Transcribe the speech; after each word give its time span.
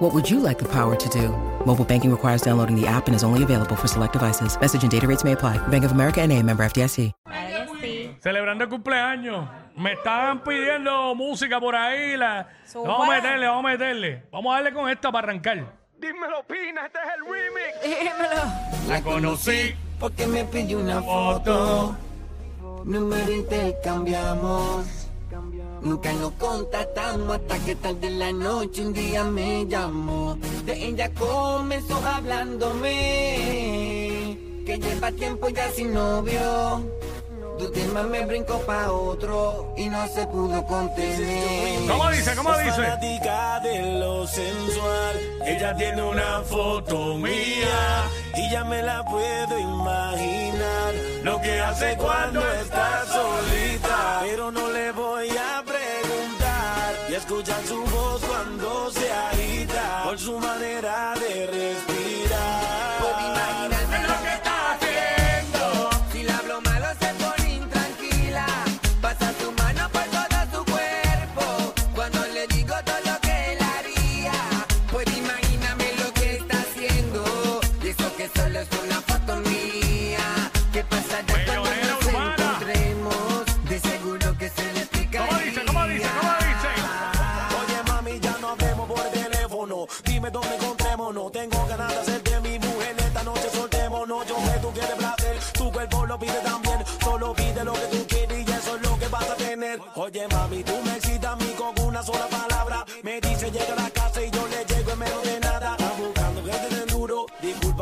What 0.00 0.14
would 0.14 0.30
you 0.30 0.40
like 0.40 0.58
the 0.58 0.64
power 0.64 0.96
to 0.96 1.08
do? 1.10 1.28
Mobile 1.66 1.84
banking 1.84 2.10
requires 2.10 2.40
downloading 2.40 2.74
the 2.74 2.86
app 2.86 3.06
and 3.06 3.14
is 3.14 3.22
only 3.22 3.42
available 3.42 3.76
for 3.76 3.86
select 3.86 4.14
devices. 4.14 4.58
Message 4.58 4.82
and 4.82 4.90
data 4.90 5.06
rates 5.06 5.24
may 5.24 5.32
apply. 5.32 5.58
Bank 5.68 5.84
of 5.84 5.92
America 5.92 6.22
and 6.22 6.32
a 6.32 6.42
member 6.42 6.64
FDIC. 6.64 7.12
Claro. 7.26 7.66
Celebrando 8.22 8.64
el 8.64 8.70
cumpleaños. 8.70 9.46
Me 9.76 9.92
estaban 9.92 10.42
pidiendo 10.42 11.14
música 11.14 11.60
por 11.60 11.74
ahí. 11.74 12.16
La... 12.16 12.48
Zumba. 12.66 12.92
Vamos 12.92 13.08
a 13.08 13.12
meterle, 13.12 13.46
vamos 13.46 13.64
a 13.64 13.68
meterle. 13.68 14.22
Vamos 14.32 14.52
a 14.52 14.54
darle 14.54 14.72
con 14.72 14.88
esta 14.88 15.12
para 15.12 15.28
arrancar. 15.28 15.66
Dímelo, 15.98 16.44
Pina, 16.46 16.86
este 16.86 16.98
es 16.98 17.04
el 17.16 17.24
remix. 17.26 17.82
Dímelo. 18.00 18.42
La 18.88 19.02
conocí. 19.02 19.74
Porque 19.98 20.26
me 20.26 20.44
pidió 20.46 20.80
una 20.80 21.02
foto. 21.02 21.94
Número 22.84 23.32
intercambiamos. 23.32 24.99
Nunca 25.82 26.12
nos 26.12 26.32
contactamos 26.32 27.36
hasta 27.36 27.58
que 27.64 27.74
tarde 27.76 28.06
en 28.08 28.18
la 28.18 28.32
noche 28.32 28.82
un 28.82 28.92
día 28.92 29.24
me 29.24 29.66
llamó. 29.66 30.36
De 30.64 30.72
ella 30.86 31.10
comenzó 31.14 31.96
hablándome. 32.06 32.98
Que 34.66 34.78
lleva 34.78 35.10
tiempo 35.12 35.48
ya 35.48 35.70
sin 35.70 35.94
novio. 35.94 36.82
Tu 37.58 37.70
tema 37.72 38.02
me 38.04 38.24
brincó 38.24 38.58
pa' 38.60 38.90
otro 38.90 39.74
y 39.76 39.88
no 39.90 40.06
se 40.08 40.26
pudo 40.28 40.64
contener. 40.64 41.86
¿Cómo 41.90 42.08
dice? 42.10 42.34
¿Cómo 42.34 42.54
Es 42.54 42.64
dice? 42.64 42.76
fanática 42.76 43.60
de 43.60 43.98
lo 44.00 44.26
sensual. 44.26 45.16
Ella 45.46 45.76
tiene 45.76 46.02
una 46.02 46.40
foto 46.42 47.16
mía 47.18 48.08
y 48.34 48.50
ya 48.50 48.64
me 48.64 48.82
la 48.82 49.04
puedo 49.04 49.58
imaginar. 49.58 50.94
Lo 51.22 51.38
que 51.42 51.60
hace 51.60 51.96
cuando 51.98 52.40
está 52.52 53.04
solita. 53.06 53.49
Escuchar 57.40 57.66
su 57.66 57.80
voz 57.84 58.22
cuando 58.22 58.90
se 58.90 59.10
agita 59.10 60.02
por 60.04 60.18
su 60.18 60.38
manera 60.38 61.14
de 61.14 61.46
respirar. 61.46 62.09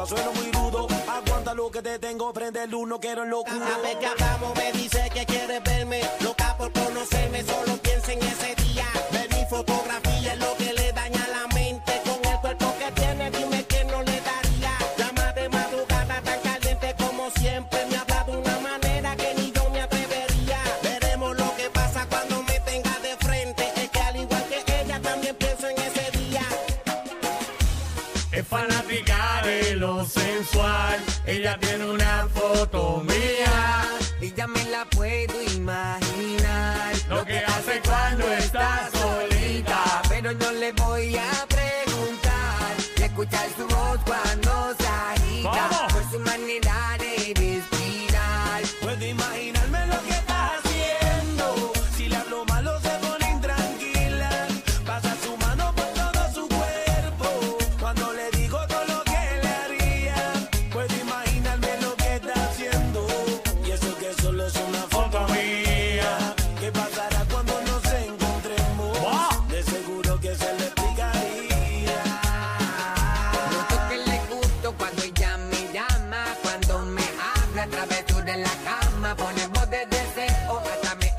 Sueno 0.09 0.33
muy 0.33 0.51
rudo. 0.53 0.87
Aguanta 1.07 1.55
lo 1.55 1.71
que 1.71 1.83
te 1.83 1.99
tengo, 1.99 2.33
prende 2.33 2.65
el 2.65 2.71
luz, 2.71 2.89
no 2.89 2.99
quiero 2.99 3.25
en 3.25 3.31
locura. 3.31 3.59
Cada 3.59 3.79
vez 3.79 3.97
que 3.97 4.07
hablamos 4.07 4.57
me 4.57 4.73
dice 4.73 5.11
que 5.13 5.27
quiere 5.27 5.61
verme, 5.61 6.01
loca 6.21 6.57
por 6.57 6.73
conocerme, 6.73 7.45
solo 7.45 7.77
piensa 7.77 8.13
en 8.13 8.23
ese 8.23 8.55
día. 8.63 8.87
Ver 9.13 9.29
mi 9.35 9.45
fotografía 9.47 9.98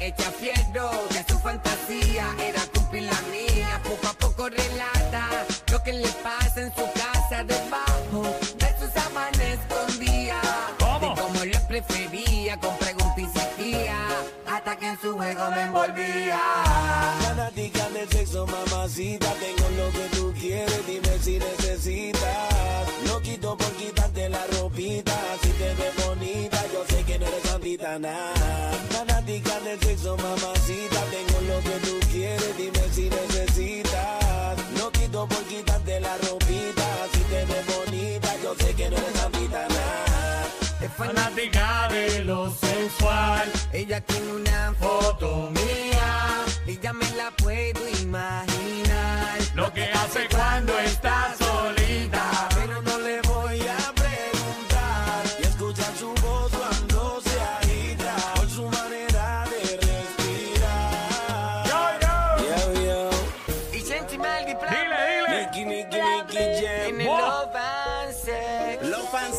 echa 0.09 0.31
fierro, 0.31 0.89
que 1.09 1.23
su 1.31 1.39
fantasía 1.39 2.25
era 2.39 2.61
cumplir 2.73 3.03
la 3.03 3.21
mía, 3.31 3.79
poco 3.83 4.07
a 4.07 4.13
poco 4.13 4.49
relata 4.49 5.45
lo 5.71 5.83
que 5.83 5.93
le 5.93 6.07
pasa 6.23 6.61
en 6.61 6.73
su 6.73 6.83
casa 6.93 7.43
debajo 7.43 8.23
de 8.57 8.79
sus 8.79 8.91
sábanas 8.91 9.39
escondía, 9.39 10.41
¿Cómo? 10.79 11.15
como 11.15 11.45
le 11.45 11.59
prefería, 11.61 12.57
con 12.59 12.75
preguntas 12.77 13.09
y 13.59 13.75
hasta 14.47 14.75
que 14.77 14.87
en 14.87 15.01
su 15.01 15.15
juego 15.15 15.51
me 15.51 15.61
envolvía. 15.63 16.39
Fanática 17.21 17.89
del 17.89 18.09
sexo, 18.09 18.47
mamacita. 18.47 19.31
Tengo 19.33 19.69
lo 19.77 19.91
que 19.91 20.15
tú 20.15 20.33
quieres, 20.39 20.87
dime 20.87 21.19
si 21.21 21.39
necesitas. 21.39 22.87
No 23.05 23.19
quito 23.21 23.57
por 23.57 23.71
quitarte 23.73 24.29
la 24.29 24.45
ropita. 24.47 25.15
Si 25.41 25.49
te 25.49 25.73
ves 25.75 26.05
bonita, 26.05 26.63
yo 26.73 26.85
sé 26.87 27.03
que 27.03 27.19
no 27.19 27.27
eres 27.27 27.43
santita 27.43 27.99
nada. 27.99 28.69
Fanática 29.29 29.59
del 29.59 29.79
sexo, 29.81 30.17
mamacita. 30.17 31.01
Tengo 31.11 31.41
lo 31.41 31.59
que 31.61 31.77
tú 31.85 31.99
quieres, 32.11 32.57
dime 32.57 32.81
si 32.91 33.09
necesitas. 33.09 34.57
No 34.75 34.91
quito 34.91 35.27
por 35.27 35.43
quitarte 35.43 35.99
la 35.99 36.17
ropita. 36.17 36.87
Si 37.13 37.19
te 37.19 37.45
ves 37.45 37.65
bonita, 37.67 38.35
yo 38.41 38.55
sé 38.55 38.73
que 38.73 38.89
no 38.89 38.97
eres 38.97 39.13
santita 39.13 39.67
nada. 39.67 40.45
Es 40.81 40.91
Fanática 40.93 41.89
de 41.91 42.23
lo 42.23 42.49
sensual. 42.49 43.51
Ella 43.71 44.01
tiene 44.01 44.33
una 44.33 44.73
foto 44.79 45.51
mía 45.51 46.45
y 46.65 46.79
ya 46.79 46.91
me 46.93 47.07
la 47.11 47.29
puedo 47.37 47.87
imaginar. 48.01 49.37
Lo 49.53 49.71
que 49.71 49.83
hace 49.91 50.27
cuando 50.31 50.73
está 50.79 51.35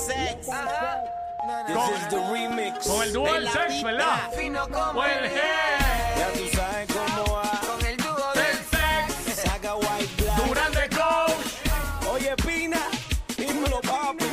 sex. 0.00 0.48
Ajá. 0.48 1.04
This 1.66 1.98
is 1.98 2.08
the 2.08 2.16
remix. 2.32 2.86
Con 2.86 3.02
el 3.02 3.12
dual 3.12 3.48
sex, 3.48 3.82
¿verdad? 3.82 4.30
Fino 4.36 4.68
como 4.68 5.00
Con 5.00 5.10
el 5.10 5.24
el 5.24 5.30
G. 5.30 5.40
Ya 6.18 6.28
tú 6.32 6.56
sabes 6.56 6.88
cómo 6.92 7.34
va. 7.34 7.60
con 7.66 7.86
el 7.86 7.96
dúo 7.96 8.32
El 8.34 8.40
del 8.40 8.56
sex. 8.56 9.42
Saga 9.42 9.76
White 9.76 10.22
Black. 10.22 10.36
Durán 10.46 10.72
de 10.72 10.88
coach. 10.88 12.08
Oye, 12.12 12.36
Pina, 12.36 12.80
dímelo, 13.36 13.80
papi. 13.80 14.26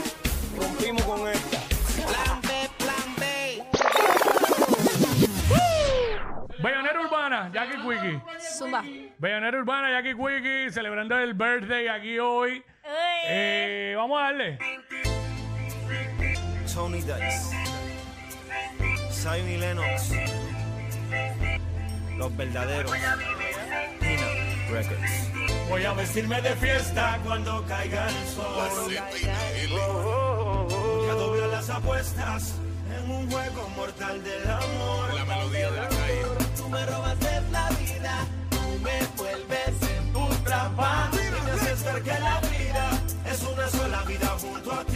Rompimos 0.57 1.03
con 1.03 1.27
esta. 1.27 1.57
Plan 2.07 2.41
B, 2.41 2.69
plan 2.77 3.15
B. 3.17 3.27
Urbana, 7.07 7.51
Jackie 7.53 7.77
Quickie. 7.77 8.21
Zumba. 8.39 8.83
Bellonera 9.17 9.57
Urbana, 9.57 9.89
Jackie 9.91 10.15
Quickie, 10.15 10.71
celebrando 10.71 11.17
el 11.17 11.33
birthday 11.33 11.87
aquí 11.87 12.19
hoy. 12.19 12.63
Eh, 13.29 13.93
vamos 13.97 14.19
a 14.19 14.23
darle. 14.23 14.57
Tony 16.77 17.01
Dice, 17.01 17.55
y 19.39 19.57
Lennox, 19.57 20.11
los 22.17 22.37
verdaderos, 22.37 22.91
Pina 23.99 24.27
Records. 24.69 25.11
Voy 25.69 25.85
a 25.85 25.93
vestirme 25.93 26.39
de 26.39 26.55
fiesta. 26.57 27.19
cuando 27.25 27.65
caiga 27.65 28.07
el 28.07 28.27
sol. 28.27 28.93
Ya 31.07 31.13
doblé 31.15 31.47
las 31.47 31.67
apuestas 31.71 32.53
en 32.95 33.09
un 33.09 33.31
juego 33.31 33.69
mortal 33.75 34.23
del 34.23 34.47
amor. 34.47 35.13
La 35.15 35.25
melodía 35.25 35.71
de 35.71 35.81
la 35.81 35.89
calle. 35.89 36.21
Tú 36.57 36.69
me 36.69 36.85
robaste 36.85 37.41
la 37.51 37.69
vida, 37.69 38.27
tú 38.51 38.79
me 38.83 38.99
vuelves 39.17 39.81
en 39.97 40.13
tu 40.13 40.27
trampa. 40.43 41.09
Y 41.11 41.43
me 41.43 41.51
haces 41.53 41.83
ver 41.83 42.03
que 42.03 42.19
la 42.19 42.39
vida 42.41 42.91
es 43.25 43.41
una 43.41 43.67
sola 43.67 44.03
vida 44.03 44.27
junto 44.39 44.71
a 44.71 44.83
ti. 44.85 44.86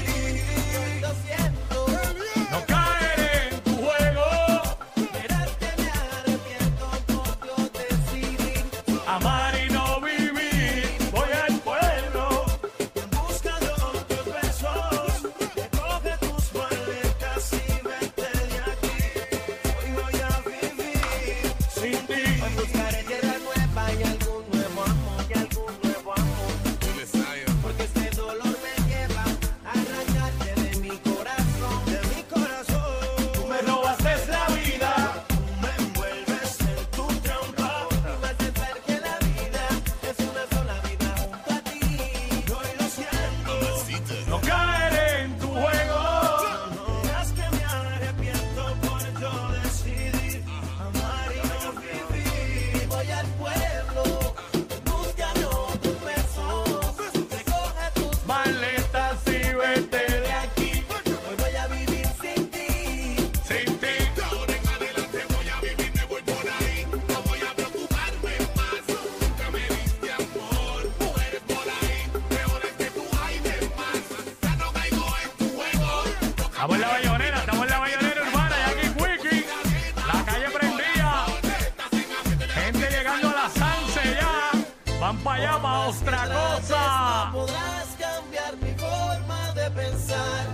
Van 85.11 85.23
para 85.23 85.43
allá, 85.43 85.59
para 85.59 85.89
otra 85.89 86.23
cosa. 86.23 87.25
No 87.25 87.31
podrás 87.33 87.87
cambiar 87.99 88.55
mi 88.61 88.73
forma 88.79 89.51
de 89.53 89.71
pensar. 89.71 90.47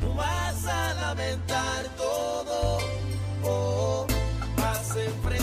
Tú 0.00 0.14
vas 0.14 0.64
a 0.64 0.94
lamentar 0.94 1.84
todo. 1.96 2.78
Oh, 3.42 4.06
vas 4.58 4.94
a 4.94 5.02
enfrentarte 5.02 5.39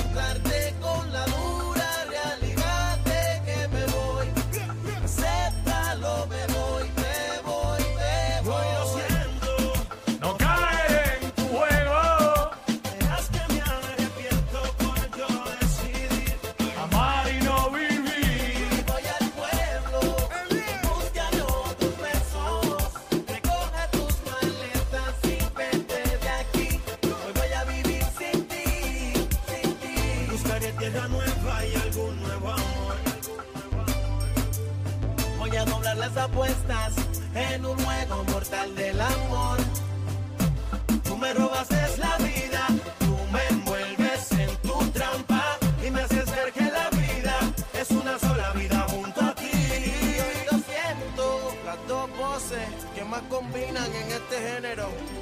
apuestas 36.17 36.76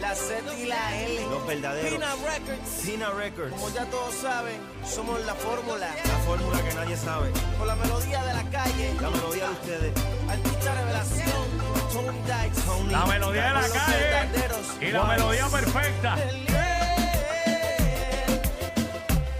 la 0.02 0.16
Z 0.16 0.54
y 0.60 0.66
la 0.66 0.96
L. 1.02 1.22
Los 1.30 1.48
verdaderos. 1.48 1.92
Pina 1.92 2.16
Records. 2.16 2.82
Tina 2.84 3.10
Records. 3.12 3.52
Como 3.54 3.70
ya 3.70 3.86
todos 3.86 4.14
saben, 4.16 4.58
somos 4.88 5.24
la 5.26 5.34
fórmula. 5.36 5.88
La 6.06 6.18
fórmula 6.26 6.62
que 6.62 6.74
nadie 6.76 6.98
sabe. 6.98 7.32
Con 7.58 7.68
la 7.68 7.76
melodía 7.76 8.24
de 8.24 8.34
la 8.34 8.44
calle, 8.50 8.94
La 9.02 9.10
melodía 9.10 9.46
de 9.48 9.52
ustedes. 9.54 9.94
artista 10.30 10.74
revelación, 10.76 11.46
Tony 11.94 12.20
Dice. 12.20 12.62
Tony. 12.66 12.92
La 12.92 13.06
melodía 13.06 13.48
de 13.48 13.54
la 13.54 13.70
calle. 13.70 14.88
Y 14.88 14.92
la 14.92 15.04
melodía 15.06 15.48
perfecta. 15.48 16.16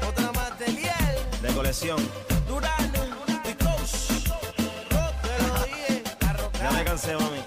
Otra 0.08 0.32
más 0.32 0.60
de 0.60 0.68
Liel, 0.68 1.42
De 1.42 1.54
colección. 1.54 1.98
Durano, 2.48 3.04
y 3.44 3.54
Coach. 3.54 4.28
Rock, 4.92 5.16
te 5.22 5.48
lo 5.48 5.64
dije, 5.66 6.04
a 6.28 6.34
rocar. 6.34 6.62
Ya 6.62 6.72
me 6.72 6.84
cansé, 6.84 7.14
mami. 7.16 7.44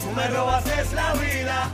Tú 0.00 0.10
me 0.14 0.28
robaste 0.28 0.94
la 0.94 1.12
vida, 1.14 1.68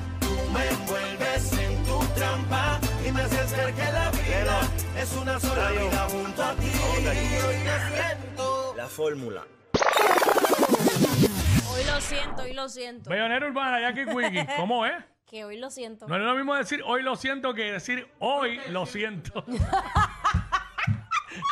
me 0.54 0.68
envuelves 0.68 1.52
en 1.58 1.84
tu 1.84 1.98
trampa 2.14 2.78
y 3.06 3.10
me 3.12 3.22
haces 3.22 3.50
ver 3.56 3.72
que 3.74 3.84
la 3.92 4.10
vida 4.10 4.60
es 4.98 5.12
una 5.16 5.38
sola 5.40 5.70
vida 5.70 6.06
junto 6.10 6.42
a 6.42 6.54
ti. 6.54 6.66
Y 6.66 7.40
hoy 7.44 7.56
me 7.58 7.78
siento. 7.96 8.74
La 8.76 8.86
fórmula. 8.86 9.42
Hoy 11.68 11.84
lo 11.84 12.00
siento, 12.00 12.42
hoy 12.42 12.52
lo 12.52 12.68
siento. 12.68 13.10
Bayonera 13.10 13.46
urbana, 13.46 13.80
Jackie 13.80 14.06
Quickie. 14.06 14.46
¿Cómo 14.56 14.84
es? 14.86 14.94
Que 15.26 15.44
hoy 15.44 15.56
lo 15.58 15.70
siento. 15.70 16.06
No 16.06 16.14
es 16.16 16.22
lo 16.22 16.34
mismo 16.34 16.54
decir 16.54 16.82
hoy 16.86 17.02
lo 17.02 17.16
siento 17.16 17.54
que 17.54 17.72
decir 17.72 18.08
hoy 18.20 18.60
lo 18.70 18.86
siento. 18.86 19.42
no 19.48 19.56
es 19.56 19.60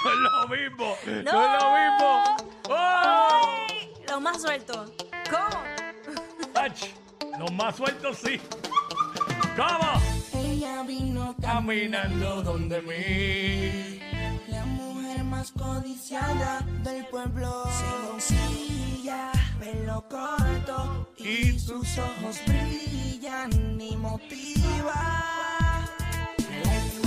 lo 0.04 0.48
mismo. 0.48 0.96
No, 1.06 1.16
es 1.16 1.24
lo 1.62 1.74
mismo. 1.74 2.22
¡Oh! 2.68 3.56
Ay, 3.68 3.90
Lo 4.08 4.20
más 4.20 4.40
suelto. 4.40 4.84
¿Cómo? 5.28 5.60
Ach, 6.54 6.80
Los 7.38 7.50
más 7.52 7.74
sueltos 7.76 8.18
sí. 8.18 8.40
¿Cómo? 9.56 10.00
Ella 10.34 10.82
vino 10.82 11.34
Caminando 11.40 12.42
donde 12.42 12.80
mí. 12.82 14.00
la 14.48 14.64
mujer 14.64 15.24
más 15.24 15.52
codiciada 15.52 16.60
del 16.82 17.04
pueblo. 17.06 17.64
Sencilla, 18.20 19.30
pelo 19.60 20.04
corto 20.08 21.08
y 21.18 21.58
sus 21.58 21.98
ojos 21.98 22.40
brillan 22.46 23.80
y 23.80 23.96
motiva. 23.96 25.00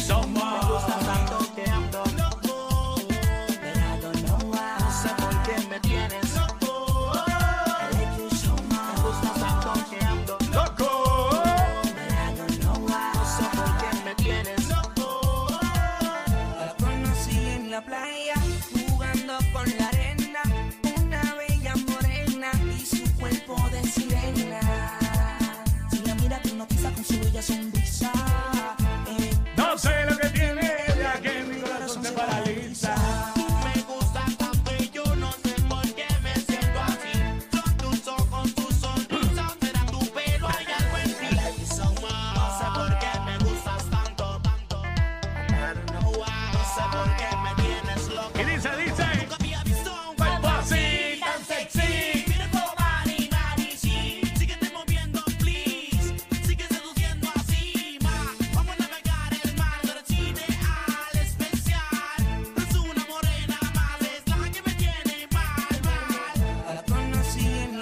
Somos. 0.06 0.44
Me 0.44 0.68
gusta 0.72 1.00
tanto 1.00 1.45
sonrisa. 27.46 28.12
Eh. 29.08 29.32
No 29.56 29.78
se 29.78 29.90
le 29.90 30.15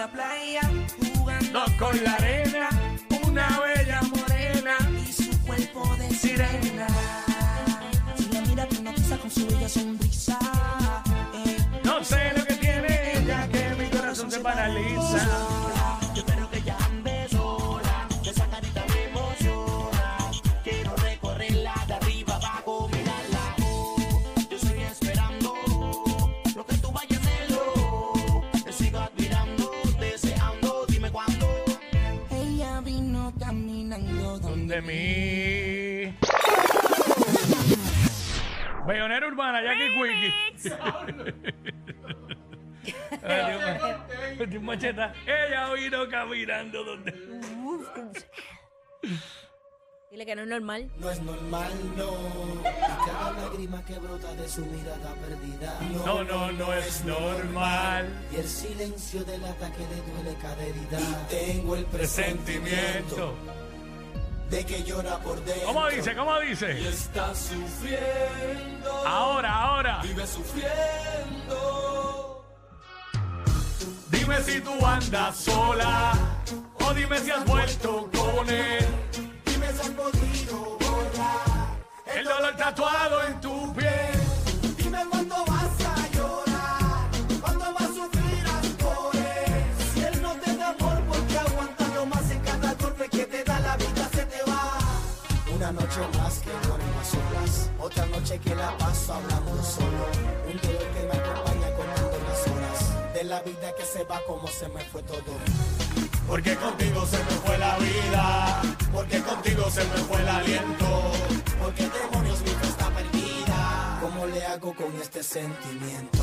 la 0.04 0.12
playa, 0.12 0.62
jugando 1.16 1.64
con 1.80 2.04
la 2.04 2.14
arena, 2.16 2.70
una 3.26 3.48
bella 3.62 4.02
morena. 4.02 4.76
y 5.08 5.14
su 5.14 5.32
cuerpo 5.46 5.96
de 5.96 6.10
sirena. 6.14 6.88
Si 8.18 8.30
la 8.34 8.42
mira 8.42 8.68
te 8.68 9.18
con 9.18 9.32
su 9.32 9.48
bella 9.48 9.70
sonrisa. 9.70 10.03
De 34.74 34.82
mí. 34.82 36.10
Bellonera 38.88 39.27
urbana, 39.27 39.62
Jackie 39.62 39.89
Quickie. 39.94 40.34
Ay, 43.24 43.42
Dios 43.50 43.62
mío. 43.62 43.77
Metí 44.39 44.58
un 44.58 44.65
macheta. 44.65 45.13
Ella 45.27 45.72
vino 45.75 46.10
caminando 46.10 46.84
donde. 46.84 47.12
Dile 50.10 50.25
que 50.25 50.36
no 50.36 50.42
es 50.42 50.48
normal. 50.48 50.89
No 50.98 51.12
es 51.12 51.22
normal, 51.22 51.72
no. 51.96 52.12
Y 52.62 52.63
cada 53.06 53.32
lágrima 53.32 53.86
que 53.86 54.00
brota 54.00 54.34
de 54.34 54.50
su 54.50 54.65
mirada 54.65 55.13
perdida. 55.22 55.80
No, 56.03 56.24
no, 56.24 56.51
no 56.51 56.74
es 56.74 57.06
normal. 57.06 58.10
Y 58.32 58.38
el 58.38 58.48
silencio 58.48 59.24
del 59.24 59.46
ataque 59.46 59.82
le 59.82 60.01
duele 60.13 60.36
cada 60.42 60.63
herida. 60.63 61.00
Y 61.00 61.13
tengo 61.30 61.75
el 61.75 61.86
presentimiento 61.86 63.15
Sentimiento. 63.15 63.36
De 64.54 64.66
que 64.66 64.84
llora 64.84 65.18
por 65.18 65.44
dentro. 65.44 65.66
¿Cómo 65.66 65.90
dice? 65.90 66.16
¿Cómo 66.16 66.40
dice? 66.40 66.88
Está 66.88 67.34
sufriendo. 67.34 68.92
Ahora, 69.08 69.52
ahora. 69.52 70.02
Vive 70.04 70.28
sufriendo. 70.28 71.56
Dime 74.12 74.42
si 74.44 74.62
tú 74.62 74.86
andas 74.86 75.38
sola. 75.38 76.14
O 76.86 76.94
dime 76.94 77.18
si 77.20 77.32
has 77.32 77.44
vuelto 77.46 78.10
con 78.14 78.48
él. 78.48 78.86
Dime 79.46 79.74
si 79.74 79.82
has 79.82 79.90
podido 79.90 80.78
borrar. 80.78 81.80
El 82.16 82.24
dolor 82.26 82.56
tatuado 82.56 83.24
en 83.24 83.42
tu 83.42 83.74
piel. 83.74 83.93
Noche 98.34 98.40
que 98.40 98.56
la 98.56 98.78
paso 98.78 99.13
hablando 99.13 99.63
solo. 99.63 100.06
Un 100.48 100.62
dolor 100.62 100.88
que 100.94 101.04
me 101.06 101.18
acompaña 101.20 101.75
contando 101.75 102.18
las 102.28 102.48
horas. 102.48 103.13
De 103.13 103.24
la 103.24 103.42
vida 103.42 103.74
que 103.75 103.86
se 103.86 104.04
va 104.06 104.20
como 104.28 104.48
se 104.48 104.68
me 104.70 104.84
fue 104.86 105.04
todo. 105.04 105.34
Porque 106.28 106.56
contigo 106.56 107.06
se 107.06 107.18
me 107.18 107.32
fue 107.46 107.58
la 107.58 107.78
vida. 107.78 108.62
Porque 108.92 109.22
contigo 109.22 109.70
se 109.70 109.84
me 109.84 109.98
fue 110.08 110.22
el 110.22 110.28
aliento. 110.28 111.12
Porque 111.62 111.90
demonios 111.90 112.42
mi 112.42 112.50
fe 112.50 112.68
está 112.68 112.90
perdida. 112.90 114.00
¿Cómo 114.02 114.25
le 114.25 114.46
hago 114.46 114.74
con 114.75 114.94
este 115.02 115.24
sentimiento? 115.24 116.20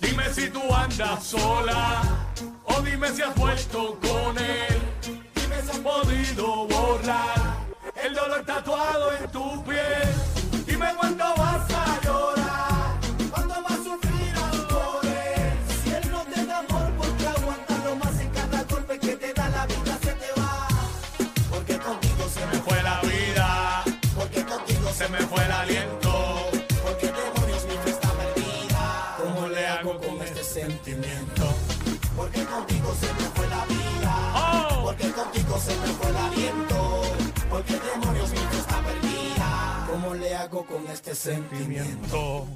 Dime 0.00 0.32
si 0.34 0.48
tú 0.50 0.62
andas 0.74 1.24
sola. 1.24 2.02
O 2.64 2.80
dime 2.82 3.08
si 3.12 3.22
has 3.22 3.34
vuelto 3.34 3.98
con 4.00 4.38
él. 4.38 4.80
Dime 5.34 5.62
si 5.62 5.70
has 5.70 5.78
podido 5.78 6.66
borrar. 6.66 7.56
El 8.02 8.14
dolor 8.14 8.44
tatuado 8.44 9.12
en 9.16 9.30
tu 9.30 9.64
piel. 9.64 10.35
Dime 10.76 10.94
cuándo 10.94 11.24
vas 11.38 11.75
este 40.96 41.14
sentimiento? 41.14 42.46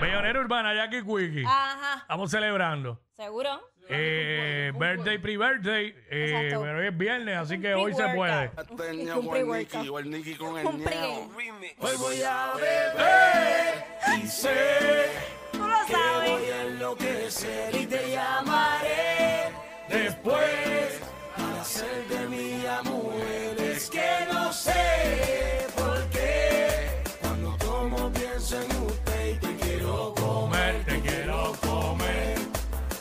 Bellonera 0.00 0.38
urbana, 0.40 0.74
Jackie 0.74 1.02
Quickie. 1.02 1.44
Ajá. 1.46 2.00
Estamos 2.02 2.30
celebrando. 2.30 3.00
¿Seguro? 3.16 3.60
Eh, 3.88 4.70
birthday, 4.78 5.16
pre-birthday. 5.18 5.86
Eh, 6.10 6.26
Exacto. 6.44 6.62
pero 6.62 6.78
hoy 6.78 6.86
es 6.88 6.96
viernes, 6.98 7.36
así 7.38 7.58
que 7.58 7.74
hoy 7.74 7.94
se 7.94 8.06
puede. 8.14 8.48
pre-workout. 8.50 8.78
Peña 8.78 9.16
Un 9.16 9.28
o 9.28 9.34
el 9.36 9.46
Nicky, 9.48 9.66
pre-workout. 9.70 9.88
o 9.88 9.98
el 9.98 10.10
Nicky 10.10 10.34
con 10.34 10.58
el 10.58 10.66
Un 10.66 10.76
ñao. 10.78 10.84
pregame. 10.84 11.74
Hoy 11.80 11.96
voy 11.98 12.22
a 12.22 12.52
beber 12.56 13.84
y 14.22 14.26
sé 14.28 15.06
Tú 15.52 15.58
lo 15.66 15.86
que 15.86 15.92
sabes. 15.94 16.30
voy 16.32 16.50
a 16.50 16.62
enloquecer 16.66 17.74
y 17.76 17.86
te 17.86 18.10
llamaré 18.10 19.52
Después. 19.88 21.00
para 21.34 21.64
ser 21.64 22.06
de 22.08 22.28
mi 22.28 22.62
mujer. 22.84 23.58
Es 23.58 23.88
que 23.90 24.06
no 24.30 24.52
sé 24.52 25.57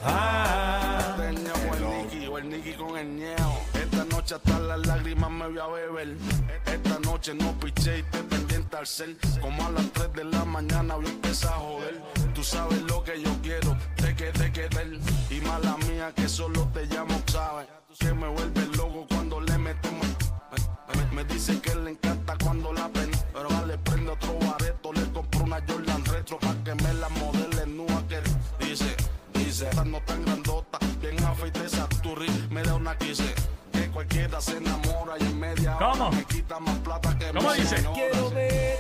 Ah. 0.10 1.16
O 1.18 1.24
el 1.24 1.84
Nicky, 1.84 2.28
o 2.28 2.38
el 2.38 2.50
Nicky 2.50 2.74
con 2.74 2.98
el. 2.98 3.18
Esta 3.74 4.06
noche 4.06 4.36
hasta 4.36 4.60
las 4.60 4.86
lágrimas 4.88 5.30
me 5.30 5.48
voy 5.48 5.60
a 5.60 5.68
beber. 5.68 6.18
Esta 6.66 7.00
noche 7.00 7.34
no 7.34 7.52
piché 7.60 8.00
y 8.00 8.04
te 8.04 8.24
pendiente 8.24 8.78
al 8.78 8.88
cel. 8.88 9.18
Como 9.42 9.66
a 9.66 9.72
las 9.72 9.86
3 9.92 10.14
de 10.14 10.24
la 10.26 10.46
mañana 10.46 10.96
voy 10.96 11.06
a 11.08 11.10
empezar 11.10 11.54
a 11.54 11.58
joder. 11.58 12.02
Tú 12.34 12.44
sabes 12.44 12.82
lo 12.84 13.04
que 13.04 13.22
yo 13.22 13.32
quiero, 13.42 13.78
te 13.96 14.16
que 14.16 14.32
te 14.32 14.52
quedé. 14.52 15.00
Y 15.30 15.42
mala 15.42 15.76
mía 15.90 16.12
que 16.16 16.28
solo 16.30 16.68
te 16.74 16.86
llamo, 16.86 17.22
sabes. 17.32 17.68
Que 18.00 18.14
me 18.14 18.28
vuelve 18.28 18.66
loco 18.78 19.06
cuando 19.10 19.42
le 19.42 19.58
metemos. 19.58 20.08
Me, 20.96 21.04
me- 21.04 21.12
me 21.12 21.24
dice 21.26 21.60
que 21.60 21.74
le 21.76 21.92
encanta 21.92 22.36
cuando 22.44 22.72
la 22.74 22.88
ven. 22.90 23.12
Pero 23.34 23.50
le 23.66 23.78
prende 23.80 24.12
otro 24.12 24.38
bareto. 24.40 24.94
Le 24.94 25.04
compro 25.12 25.44
una 25.44 25.62
Jordan 25.68 26.06
retro 26.06 26.38
para 26.40 26.64
que 26.64 26.76
me 26.76 26.94
la 26.94 27.10
modele. 27.10 27.57
Dice, 29.58 29.70
esta 29.72 29.86
no 29.86 30.00
tan 30.02 30.24
grandota, 30.24 30.78
bien 31.02 31.24
afeite 31.24 31.66
esa 31.66 31.90
turri, 32.04 32.28
me 32.52 32.62
da 32.62 32.76
una 32.76 32.96
quise. 32.96 33.34
Que 33.72 33.88
cualquiera 33.90 34.40
se 34.40 34.58
enamora 34.58 35.16
y 35.20 35.24
en 35.24 35.40
media 35.40 35.78
hora 35.78 35.90
¿Cómo? 35.94 36.12
me 36.12 36.24
quita 36.26 36.60
más 36.60 36.78
plata 36.78 37.18
que 37.18 37.32
¿Cómo 37.32 37.52
dice? 37.54 37.78
señora. 37.78 37.96
Quiero 37.96 38.30
ver 38.30 38.78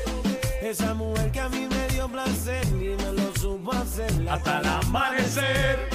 esa 0.62 0.94
mujer 0.94 1.32
que 1.32 1.40
a 1.40 1.50
mí 1.50 1.68
me 1.68 1.88
dio 1.88 2.08
placer 2.08 2.64
y 2.68 2.96
me 2.96 3.12
lo 3.12 3.36
supo 3.40 3.74
hacer 3.74 4.30
Hasta 4.30 4.60
el 4.60 4.68
amanecer. 4.68 5.90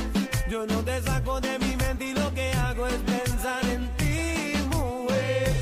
Yo 0.50 0.66
no 0.66 0.82
te 0.82 1.00
saco 1.00 1.40
de 1.40 1.60
mi 1.60 1.76
mente 1.76 2.06
y 2.06 2.14
lo 2.14 2.34
que 2.34 2.50
hago 2.50 2.88
es 2.88 2.98
pensar 3.02 3.64
en 3.66 3.88
ti, 3.98 4.54
mujer. 4.68 5.54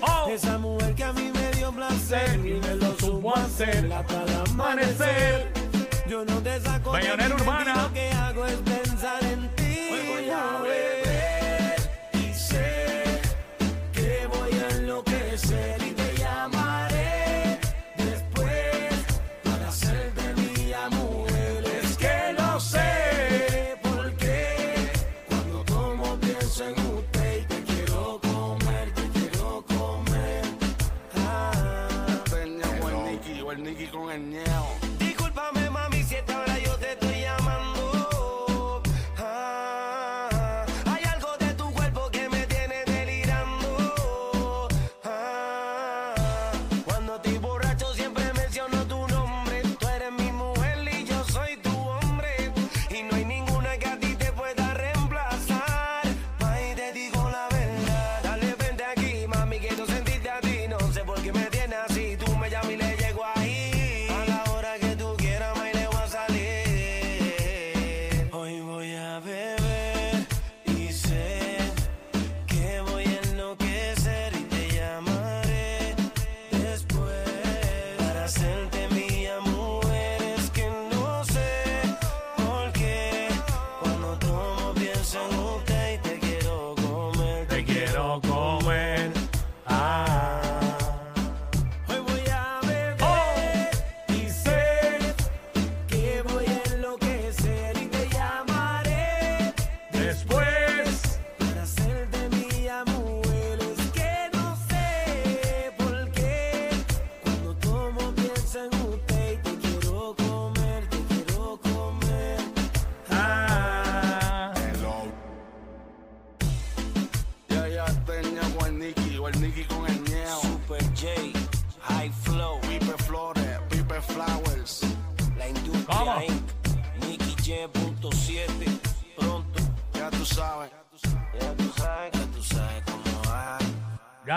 Oh. 0.00 0.28
Esa 0.30 0.58
mujer 0.58 0.94
que 0.94 1.02
a 1.02 1.12
mí 1.12 1.28
me 1.34 1.50
dio 1.56 1.72
placer 1.72 2.38
y 2.38 2.60
me 2.60 2.76
lo 2.76 2.96
supo 3.00 3.36
hacer 3.36 3.92
hasta 3.92 4.22
el 4.22 4.36
amanecer. 4.48 5.59
Yo 6.10 6.24
no 6.24 6.42
te 6.42 6.60
saco 6.60 6.92
de 6.92 7.02
mente 7.16 7.28
y 7.28 7.32
urbana. 7.34 7.82
lo 7.84 7.92
que 7.92 8.10
hago 8.10 8.44
es 8.44 8.56
pensar 8.56 9.22
en 9.22 9.48
ti. 9.54 10.10
Voy 10.10 10.28
a 10.28 10.58
beber 10.60 11.76
y 12.14 12.34
sé 12.34 13.20
que 13.92 14.26
voy 14.26 14.58
a 14.58 14.68
enloquecer 14.70 15.89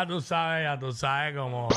Tú 0.07 0.19
sabes, 0.19 0.63
ya 0.63 0.77
tú 0.77 0.91
sabes 0.91 1.36
cómo. 1.36 1.69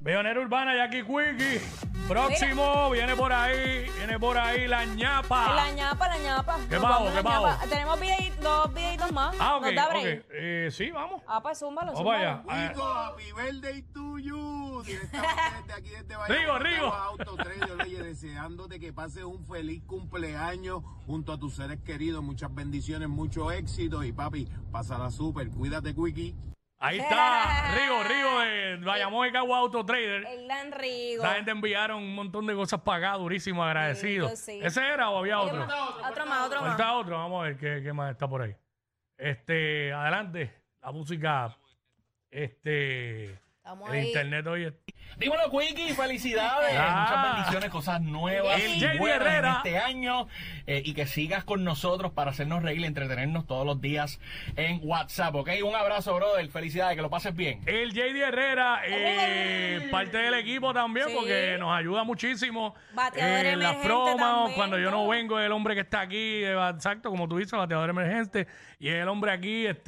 Bellonera 0.00 0.40
Urbana, 0.40 0.74
Jackie 0.74 1.02
Quickie. 1.04 1.60
Próximo, 2.08 2.90
viene 2.90 3.14
por 3.14 3.32
ahí, 3.32 3.86
viene 3.98 4.18
por 4.18 4.36
ahí 4.36 4.66
la 4.66 4.84
ñapa. 4.84 5.54
La 5.54 5.70
ñapa, 5.72 6.08
la 6.08 6.18
ñapa. 6.18 6.58
¿Qué 6.68 6.74
Nos 6.76 6.82
pavo, 6.82 7.04
vamos 7.04 7.12
qué 7.14 7.22
pavo? 7.22 7.46
ñapa. 7.46 7.66
Tenemos 7.68 8.00
videi- 8.00 8.34
dos 8.40 8.74
videitos 8.74 9.12
más. 9.12 9.36
Ah, 9.38 9.56
ok, 9.56 9.62
¿Nos 9.66 9.74
da 9.76 9.84
ok. 9.86 9.90
break? 9.92 10.26
Eh, 10.32 10.68
sí, 10.72 10.90
vamos. 10.90 11.22
Ah, 11.28 11.40
pues 11.40 11.58
zúmbalo, 11.58 11.92
Vamos 11.92 12.04
para 12.08 12.38
zúmbalo. 12.40 12.50
allá. 12.60 12.68
Rico, 12.70 12.82
happy 12.82 13.32
birthday 13.32 13.82
to 13.92 14.18
you. 14.18 14.82
Directamente 14.84 15.32
desde 15.66 15.72
aquí, 15.74 15.90
desde 15.90 16.26
Rigo, 16.34 16.58
Rigo. 16.58 16.86
Auto 16.86 17.36
Trader, 17.36 17.80
oye, 17.82 18.02
deseándote 18.02 18.80
que 18.80 18.92
pases 18.92 19.22
un 19.22 19.44
feliz 19.44 19.82
cumpleaños 19.86 20.82
junto 21.06 21.32
a 21.32 21.38
tus 21.38 21.54
seres 21.54 21.78
queridos. 21.84 22.24
Muchas 22.24 22.52
bendiciones, 22.52 23.08
mucho 23.08 23.52
éxito. 23.52 24.02
Y 24.02 24.12
papi, 24.12 24.48
pásala 24.72 25.10
súper. 25.12 25.48
Cuídate, 25.50 25.94
Quickie. 25.94 26.34
Ahí 26.80 26.98
está, 27.00 27.74
Rigo, 27.74 28.02
Rigo 28.02 28.40
de 28.40 28.76
Bayamón 28.78 29.28
y 29.28 29.32
Cagua 29.32 29.58
Auto 29.58 29.84
Trader. 29.84 30.26
El 30.26 30.48
Dan 30.48 30.72
Rigo. 30.72 31.22
La 31.22 31.34
gente 31.34 31.50
enviaron 31.50 32.02
un 32.02 32.14
montón 32.14 32.46
de 32.46 32.54
cosas 32.54 32.80
acá, 32.84 33.12
durísimo, 33.12 33.62
agradecido. 33.62 34.34
Sí. 34.34 34.58
¿Ese 34.62 34.84
era 34.86 35.10
o 35.10 35.18
había 35.18 35.40
otro? 35.40 35.62
Otro 35.62 36.26
más, 36.26 36.46
otro 36.46 36.60
más. 36.62 36.68
Falta 36.70 36.94
otro, 36.94 37.16
vamos 37.16 37.40
a 37.42 37.44
ver 37.48 37.56
qué, 37.58 37.82
qué 37.82 37.92
más 37.92 38.10
está 38.10 38.26
por 38.26 38.42
ahí. 38.42 38.56
Este, 39.18 39.92
adelante, 39.92 40.50
la 40.82 40.92
música, 40.92 41.54
este, 42.30 43.38
Estamos 43.72 43.88
el 43.90 43.94
ahí. 44.00 44.06
internet 44.08 44.46
hoy. 44.48 44.64
es- 44.64 44.74
Dímelo, 45.18 45.50
Quickie, 45.50 45.92
felicidades. 45.92 46.74
Ah. 46.78 47.00
Muchas 47.08 47.34
bendiciones, 47.34 47.70
cosas 47.70 48.00
nuevas 48.00 48.60
El 48.60 48.76
y 48.94 48.98
buenas 48.98 49.20
Herrera. 49.20 49.54
este 49.58 49.78
año. 49.78 50.28
eh, 50.66 50.82
y 50.84 50.94
que 50.94 51.06
sigas 51.06 51.42
con 51.44 51.62
nosotros 51.64 52.12
para 52.12 52.30
hacernos 52.30 52.62
reír 52.62 52.80
y 52.80 52.84
entretenernos 52.84 53.46
todos 53.46 53.66
los 53.66 53.80
días 53.80 54.20
en 54.56 54.80
WhatsApp, 54.82 55.34
¿ok? 55.34 55.50
Un 55.64 55.74
abrazo, 55.74 56.14
brother. 56.14 56.48
Felicidades, 56.48 56.96
que 56.96 57.02
lo 57.02 57.10
pases 57.10 57.34
bien. 57.34 57.60
El 57.66 57.92
JD 57.92 58.20
Herrera, 58.22 58.82
eh, 58.86 59.88
parte 59.90 60.16
del 60.18 60.34
equipo 60.34 60.72
también, 60.72 61.08
Sí. 61.08 61.14
porque 61.16 61.56
nos 61.58 61.76
ayuda 61.76 62.04
muchísimo 62.04 62.74
Bateador 62.94 63.46
en 63.46 63.58
las 63.58 63.72
emergente 63.72 63.86
promos. 63.88 64.16
también, 64.16 64.56
Cuando 64.56 64.78
yo 64.78 64.90
no 64.90 65.06
vengo, 65.08 65.38
el 65.40 65.52
hombre 65.52 65.74
que 65.74 65.80
está 65.82 66.00
aquí, 66.02 66.44
eh, 66.44 66.56
exacto, 66.74 67.10
como 67.10 67.28
tú 67.28 67.36
dices, 67.38 67.52
bateador 67.52 67.90
emergente, 67.90 68.46
y 68.78 68.88
el 68.88 69.08
hombre 69.08 69.32
aquí 69.32 69.66
este, 69.66 69.82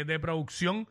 eh, 0.00 0.04
de 0.04 0.18
producción, 0.20 0.86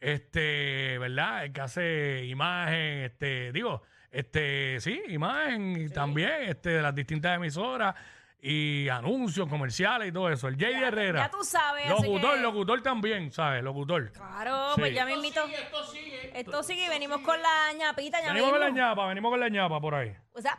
este, 0.00 0.98
¿verdad? 0.98 1.44
El 1.44 1.52
que 1.52 1.60
hace 1.60 2.24
imagen, 2.26 3.04
este, 3.04 3.52
digo, 3.52 3.82
este, 4.10 4.78
sí, 4.80 5.00
imagen 5.08 5.76
y 5.86 5.88
también 5.90 6.30
este, 6.42 6.70
de 6.70 6.82
las 6.82 6.94
distintas 6.94 7.36
emisoras. 7.36 7.94
Y 8.38 8.88
anuncios 8.90 9.48
comerciales 9.48 10.10
y 10.10 10.12
todo 10.12 10.30
eso. 10.30 10.46
El 10.46 10.56
JD 10.56 10.82
Herrera. 10.86 11.20
ya 11.24 11.30
tú 11.30 11.42
sabes, 11.42 11.88
Locutor, 11.88 12.36
que- 12.36 12.42
locutor 12.42 12.82
también, 12.82 13.32
¿sabes? 13.32 13.64
Locutor. 13.64 14.12
Claro, 14.12 14.74
Sí. 14.74 14.80
pues 14.82 14.94
ya 14.94 15.04
me 15.04 15.14
invito. 15.14 15.40
Esto 15.46 15.84
sigue. 15.86 16.38
Esto 16.38 16.62
sigue 16.62 16.84
y 16.84 16.88
venimos 16.88 17.22
con 17.22 17.40
la 17.42 17.72
ñapita 17.76 18.20
ya 18.20 18.28
Venimos 18.28 18.50
con 18.52 18.60
la 18.60 18.70
ñapa, 18.70 19.06
venimos 19.08 19.30
con 19.32 19.40
la 19.40 19.48
ñapa 19.48 19.80
por 19.80 19.94
ahí. 19.96 20.14
O 20.32 20.40
sea, 20.40 20.58